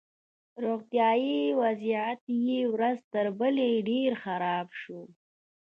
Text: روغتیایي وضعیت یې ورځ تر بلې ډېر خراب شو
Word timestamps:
روغتیایي 0.63 1.37
وضعیت 1.61 2.21
یې 2.45 2.59
ورځ 2.73 2.97
تر 3.13 3.25
بلې 3.39 3.71
ډېر 3.89 4.11
خراب 4.23 4.67
شو 4.81 4.99